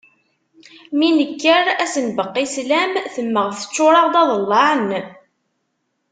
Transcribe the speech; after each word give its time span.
Mi 0.97 1.09
nekker 1.17 1.65
ad 1.71 1.79
as-nbeqqi 1.85 2.45
sslam 2.53 2.93
temmeɣ 3.13 3.47
teččur-aɣ-d 3.51 4.15
aḍellaɛ 4.21 4.71
n 4.87 4.89